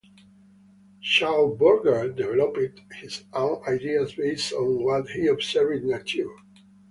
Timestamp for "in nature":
5.83-6.35